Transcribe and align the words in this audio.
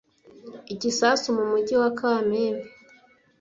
igisasu 0.73 1.27
mu 1.37 1.43
mujyi 1.51 1.75
wa 1.81 1.89
kamembe 1.97 2.67